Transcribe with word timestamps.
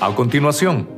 A 0.00 0.14
continuación, 0.14 0.88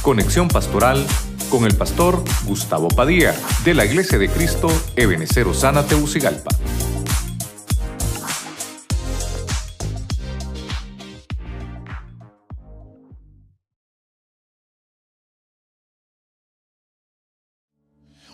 conexión 0.00 0.48
pastoral 0.48 1.06
con 1.50 1.66
el 1.66 1.76
pastor 1.76 2.24
Gustavo 2.46 2.88
Padilla 2.88 3.34
de 3.66 3.74
la 3.74 3.84
Iglesia 3.84 4.16
de 4.16 4.30
Cristo 4.30 4.68
Ebenecer 4.96 5.46
Osana 5.46 5.84
Teucigalpa. 5.86 6.48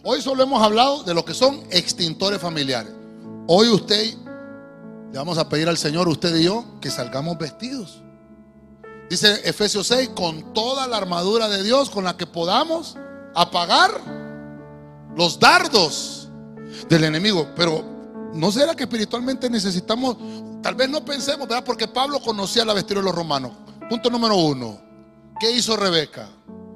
Hoy 0.04 0.20
solo 0.20 0.44
hemos 0.44 0.62
hablado 0.62 1.02
de 1.02 1.14
lo 1.14 1.24
que 1.24 1.34
son 1.34 1.64
extintores 1.72 2.40
familiares. 2.40 2.92
Hoy 3.48 3.70
usted, 3.70 4.14
le 5.10 5.18
vamos 5.18 5.36
a 5.38 5.48
pedir 5.48 5.68
al 5.68 5.78
Señor, 5.78 6.06
usted 6.06 6.32
y 6.36 6.44
yo, 6.44 6.64
que 6.80 6.92
salgamos 6.92 7.36
vestidos. 7.38 8.03
Dice 9.14 9.48
Efesios 9.48 9.86
6, 9.86 10.08
con 10.08 10.52
toda 10.52 10.88
la 10.88 10.96
armadura 10.96 11.48
de 11.48 11.62
Dios 11.62 11.88
con 11.88 12.02
la 12.02 12.16
que 12.16 12.26
podamos 12.26 12.96
apagar 13.32 13.92
los 15.16 15.38
dardos 15.38 16.28
del 16.88 17.04
enemigo. 17.04 17.48
Pero 17.54 17.84
¿no 18.34 18.50
será 18.50 18.74
que 18.74 18.82
espiritualmente 18.82 19.48
necesitamos, 19.48 20.16
tal 20.64 20.74
vez 20.74 20.88
no 20.88 21.04
pensemos, 21.04 21.46
¿verdad? 21.46 21.62
Porque 21.62 21.86
Pablo 21.86 22.18
conocía 22.18 22.64
la 22.64 22.74
vestidura 22.74 23.02
de 23.02 23.04
los 23.04 23.14
romanos. 23.14 23.52
Punto 23.88 24.10
número 24.10 24.34
uno. 24.34 24.80
¿Qué 25.38 25.48
hizo 25.52 25.76
Rebeca? 25.76 26.28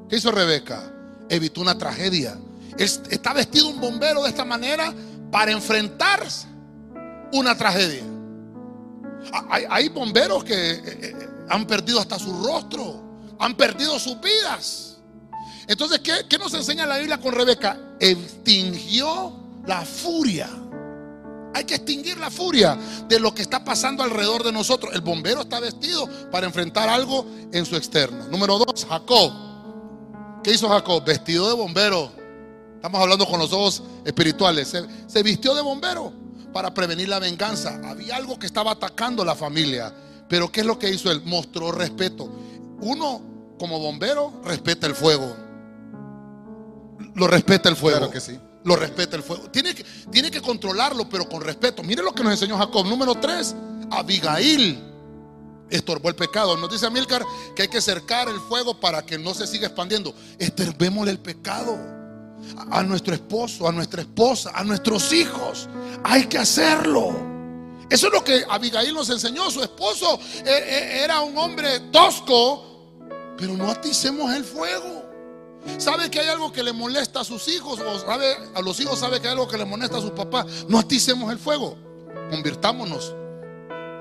¿Qué 0.08 0.18
hizo 0.18 0.30
Rebeca? 0.30 0.92
Evitó 1.28 1.60
una 1.60 1.76
tragedia. 1.76 2.38
Está 2.76 3.32
vestido 3.32 3.66
un 3.66 3.80
bombero 3.80 4.22
de 4.22 4.28
esta 4.28 4.44
manera 4.44 4.94
para 5.32 5.50
enfrentar 5.50 6.24
una 7.32 7.58
tragedia. 7.58 8.04
Hay, 9.50 9.88
bomberos 9.88 10.44
que 10.44 10.54
eh, 10.54 10.82
eh, 10.86 11.28
han 11.48 11.66
perdido 11.66 12.00
hasta 12.00 12.18
su 12.18 12.44
rostro, 12.44 13.02
han 13.38 13.56
perdido 13.56 13.98
sus 13.98 14.20
vidas. 14.20 14.98
Entonces, 15.66 16.00
¿qué, 16.00 16.12
¿qué, 16.28 16.38
nos 16.38 16.54
enseña 16.54 16.86
la 16.86 16.98
Biblia 16.98 17.18
con 17.18 17.34
Rebeca? 17.34 17.78
Extinguió 18.00 19.32
la 19.66 19.84
furia. 19.84 20.48
Hay 21.54 21.64
que 21.64 21.74
extinguir 21.74 22.18
la 22.18 22.30
furia 22.30 22.78
de 23.08 23.18
lo 23.18 23.34
que 23.34 23.42
está 23.42 23.64
pasando 23.64 24.02
alrededor 24.02 24.44
de 24.44 24.52
nosotros. 24.52 24.94
El 24.94 25.00
bombero 25.00 25.42
está 25.42 25.60
vestido 25.60 26.08
para 26.30 26.46
enfrentar 26.46 26.88
algo 26.88 27.26
en 27.52 27.66
su 27.66 27.76
externo. 27.76 28.26
Número 28.28 28.58
dos, 28.58 28.86
Jacob. 28.88 29.32
¿Qué 30.42 30.52
hizo 30.52 30.68
Jacob? 30.68 31.04
Vestido 31.04 31.48
de 31.48 31.54
bombero 31.54 32.18
Estamos 32.78 33.00
hablando 33.00 33.26
con 33.26 33.40
los 33.40 33.52
ojos 33.52 33.82
espirituales. 34.04 34.72
Se, 35.08 35.22
vistió 35.24 35.52
de 35.52 35.62
bombero 35.62 36.12
para 36.52 36.72
prevenir 36.72 37.08
la 37.08 37.18
venganza. 37.18 37.80
Había 37.84 38.16
algo 38.16 38.38
que 38.38 38.46
estaba 38.46 38.72
atacando 38.72 39.24
la 39.24 39.34
familia. 39.34 39.94
Pero 40.28 40.50
¿qué 40.50 40.60
es 40.60 40.66
lo 40.66 40.78
que 40.78 40.90
hizo 40.90 41.10
él? 41.10 41.22
Mostró 41.24 41.72
respeto. 41.72 42.30
Uno, 42.80 43.22
como 43.58 43.78
bombero, 43.78 44.40
respeta 44.44 44.86
el 44.86 44.94
fuego. 44.94 45.36
Lo 47.14 47.26
respeta 47.26 47.68
el 47.68 47.76
fuego. 47.76 47.98
Claro 47.98 48.12
que 48.12 48.20
sí. 48.20 48.38
Lo 48.64 48.76
respeta 48.76 49.16
el 49.16 49.22
fuego. 49.22 49.50
Tiene 49.50 49.74
que, 49.74 49.84
tiene 50.10 50.30
que 50.30 50.40
controlarlo, 50.40 51.08
pero 51.08 51.28
con 51.28 51.40
respeto. 51.40 51.82
Mire 51.82 52.02
lo 52.02 52.12
que 52.12 52.22
nos 52.22 52.32
enseñó 52.32 52.58
Jacob. 52.58 52.86
Número 52.86 53.14
3, 53.14 53.54
Abigail 53.90 54.84
estorbó 55.70 56.08
el 56.08 56.14
pecado. 56.14 56.56
Nos 56.56 56.70
dice 56.70 56.86
Amílcar 56.86 57.22
que 57.56 57.62
hay 57.62 57.68
que 57.68 57.80
cercar 57.80 58.28
el 58.28 58.40
fuego 58.40 58.78
para 58.78 59.04
que 59.04 59.18
no 59.18 59.34
se 59.34 59.46
siga 59.46 59.66
expandiendo. 59.66 60.14
Estorbémosle 60.38 61.10
el 61.10 61.18
pecado 61.18 61.97
a 62.70 62.82
nuestro 62.82 63.14
esposo, 63.14 63.68
a 63.68 63.72
nuestra 63.72 64.02
esposa, 64.02 64.50
a 64.54 64.64
nuestros 64.64 65.12
hijos. 65.12 65.68
Hay 66.04 66.26
que 66.26 66.38
hacerlo. 66.38 67.14
Eso 67.90 68.08
es 68.08 68.12
lo 68.12 68.22
que 68.22 68.44
Abigail 68.48 68.94
nos 68.94 69.08
enseñó. 69.10 69.50
Su 69.50 69.62
esposo 69.62 70.18
eh, 70.36 70.44
eh, 70.46 71.00
era 71.04 71.20
un 71.20 71.36
hombre 71.38 71.80
tosco, 71.92 72.64
pero 73.36 73.54
no 73.54 73.70
aticemos 73.70 74.34
el 74.34 74.44
fuego. 74.44 75.06
¿Sabe 75.78 76.10
que 76.10 76.20
hay 76.20 76.28
algo 76.28 76.52
que 76.52 76.62
le 76.62 76.72
molesta 76.72 77.20
a 77.20 77.24
sus 77.24 77.48
hijos? 77.48 77.80
¿O 77.80 77.98
sabe, 77.98 78.36
a 78.54 78.60
los 78.60 78.78
hijos 78.80 78.98
sabe 78.98 79.20
que 79.20 79.28
hay 79.28 79.32
algo 79.32 79.48
que 79.48 79.58
le 79.58 79.64
molesta 79.64 79.98
a 79.98 80.00
sus 80.00 80.12
papás? 80.12 80.46
No 80.68 80.78
aticemos 80.78 81.30
el 81.32 81.38
fuego. 81.38 81.76
Convirtámonos 82.30 83.14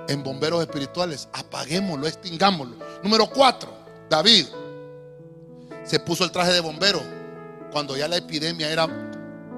en 0.07 0.23
bomberos 0.23 0.61
espirituales. 0.61 1.27
Apaguémoslo, 1.33 2.07
extingámoslo. 2.07 2.75
Número 3.03 3.29
cuatro, 3.29 3.71
David 4.09 4.45
se 5.85 5.99
puso 5.99 6.23
el 6.23 6.31
traje 6.31 6.51
de 6.51 6.59
bombero 6.59 7.16
cuando 7.71 7.95
ya 7.97 8.07
la 8.07 8.17
epidemia 8.17 8.71
era 8.71 8.87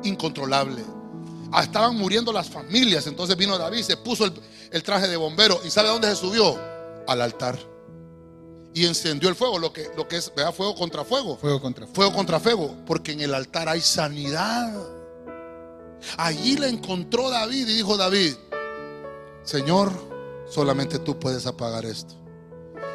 incontrolable. 0.03 0.83
Ah, 1.51 1.63
estaban 1.63 1.95
muriendo 1.95 2.31
las 2.31 2.49
familias. 2.49 3.07
Entonces 3.07 3.35
vino 3.35 3.57
David, 3.57 3.81
se 3.81 3.97
puso 3.97 4.25
el, 4.71 4.83
traje 4.83 5.07
de 5.07 5.17
bombero. 5.17 5.59
¿Y 5.65 5.69
sabe 5.69 5.89
dónde 5.89 6.07
se 6.09 6.15
subió? 6.15 6.57
Al 7.07 7.21
altar. 7.21 7.57
Y 8.73 8.85
encendió 8.85 9.29
el 9.29 9.35
fuego, 9.35 9.57
lo 9.57 9.73
que, 9.73 9.89
lo 9.97 10.07
que 10.07 10.17
es, 10.17 10.31
vea, 10.35 10.51
fuego 10.51 10.75
contra 10.75 11.03
fuego. 11.03 11.37
Fuego 11.37 11.59
contra 11.59 11.85
fuego. 11.85 11.95
Fuego 11.95 12.13
contra 12.13 12.39
fuego. 12.39 12.75
Porque 12.85 13.13
en 13.13 13.21
el 13.21 13.33
altar 13.33 13.67
hay 13.67 13.81
sanidad. 13.81 14.73
Allí 16.17 16.55
la 16.55 16.67
encontró 16.67 17.29
David 17.29 17.67
y 17.67 17.73
dijo 17.73 17.97
David, 17.97 18.35
Señor, 19.43 19.91
solamente 20.49 20.99
tú 20.99 21.19
puedes 21.19 21.45
apagar 21.45 21.85
esto. 21.85 22.13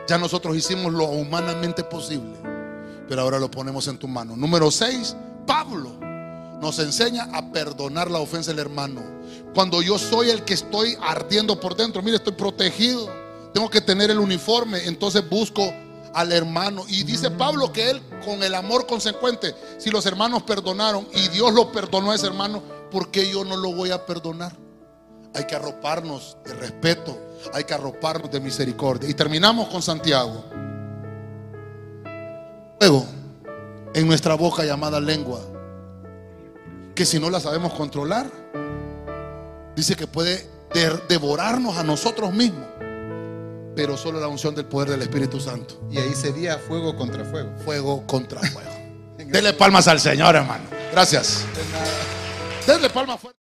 Ya 0.07 0.17
nosotros 0.17 0.57
hicimos 0.57 0.93
lo 0.93 1.07
humanamente 1.07 1.83
posible 1.83 2.54
pero 3.09 3.23
ahora 3.23 3.39
lo 3.39 3.51
ponemos 3.51 3.87
en 3.89 3.99
tu 3.99 4.09
mano. 4.09 4.37
Número 4.37 4.71
6, 4.71 5.17
Pablo 5.47 5.91
nos 6.61 6.79
enseña 6.79 7.29
a 7.33 7.53
perdonar 7.53 8.11
la 8.11 8.21
ofensa 8.21 8.51
del 8.51 8.61
hermano. 8.61 9.03
Cuando 9.55 9.83
yo 9.83 9.99
soy 9.99 10.31
el 10.31 10.45
que 10.45 10.55
estoy 10.55 10.97
ardiendo 11.01 11.61
por 11.61 11.77
dentro, 11.77 12.03
mire, 12.03 12.17
estoy 12.17 12.33
protegido, 12.33 13.09
tengo 13.53 13.69
que 13.69 13.81
tener 13.81 14.11
el 14.11 14.19
uniforme, 14.19 14.87
entonces 14.87 15.29
busco 15.29 15.63
al 16.15 16.33
hermano. 16.33 16.85
Y 16.89 17.05
dice 17.05 17.31
Pablo 17.31 17.73
que 17.73 17.91
él, 17.91 18.03
con 18.25 18.43
el 18.43 18.55
amor 18.55 18.87
consecuente, 18.87 19.55
si 19.79 19.91
los 19.91 20.07
hermanos 20.07 20.43
perdonaron 20.45 21.07
y 21.15 21.29
Dios 21.29 21.53
lo 21.53 21.71
perdonó 21.71 22.13
a 22.13 22.15
ese 22.15 22.27
hermano, 22.27 22.63
¿por 22.91 23.11
qué 23.11 23.31
yo 23.31 23.45
no 23.45 23.57
lo 23.57 23.73
voy 23.73 23.91
a 23.91 24.07
perdonar? 24.07 24.57
Hay 25.35 25.45
que 25.47 25.57
arroparnos 25.57 26.37
de 26.45 26.55
respeto, 26.55 27.19
hay 27.53 27.65
que 27.65 27.75
arroparnos 27.75 28.31
de 28.31 28.41
misericordia. 28.41 29.11
Y 29.11 29.15
terminamos 29.15 29.69
con 29.69 29.83
Santiago 29.83 30.45
en 33.95 34.07
nuestra 34.07 34.35
boca 34.35 34.65
llamada 34.65 35.01
lengua, 35.01 35.41
que 36.95 37.07
si 37.07 37.19
no 37.19 37.31
la 37.31 37.41
sabemos 37.41 37.73
controlar, 37.73 38.31
dice 39.75 39.97
que 39.97 40.07
puede 40.07 40.47
devorarnos 41.09 41.77
a 41.77 41.83
nosotros 41.83 42.33
mismos, 42.33 42.67
pero 43.77 43.97
solo 43.97 44.21
la 44.21 44.29
unción 44.29 44.55
del 44.55 44.67
poder 44.67 44.91
del 44.91 45.03
Espíritu 45.03 45.41
Santo. 45.41 45.81
Y 45.91 45.99
ahí 45.99 46.15
sería 46.15 46.59
fuego 46.59 46.95
contra 46.97 47.25
fuego. 47.25 47.51
Fuego 47.65 48.07
contra 48.07 48.41
fuego. 48.41 48.71
Dele 49.19 49.53
palmas 49.55 49.89
al 49.89 50.01
Señor, 50.01 50.37
hermano. 50.37 50.65
Gracias. 50.93 51.45
Denle 52.67 52.91
palmas 52.91 53.21
fuerte. 53.21 53.44